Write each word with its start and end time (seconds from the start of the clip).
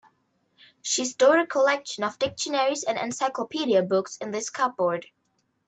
She 0.81 1.05
stored 1.05 1.41
a 1.41 1.45
collection 1.45 2.03
of 2.03 2.17
dictionaries 2.17 2.83
and 2.83 2.97
encyclopedia 2.97 3.83
books 3.83 4.17
in 4.17 4.31
this 4.31 4.49
cupboard. 4.49 5.05